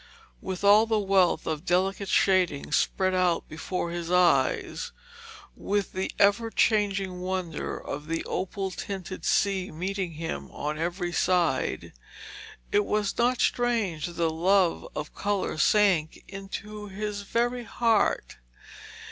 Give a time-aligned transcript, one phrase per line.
[0.41, 4.91] With all the wealth of delicate shading spread out before his eyes,
[5.55, 11.93] with the ever changing wonder of the opal tinted sea meeting him on every side,
[12.71, 18.37] it was not strange that the love of colour sank into his very heart.